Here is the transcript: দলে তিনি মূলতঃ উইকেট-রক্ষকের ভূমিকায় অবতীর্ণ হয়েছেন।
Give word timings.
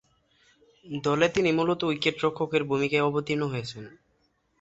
দলে 1.03 1.27
তিনি 1.29 1.49
মূলতঃ 1.51 1.83
উইকেট-রক্ষকের 1.87 2.61
ভূমিকায় 2.63 3.07
অবতীর্ণ 3.07 3.43
হয়েছেন। 3.47 3.83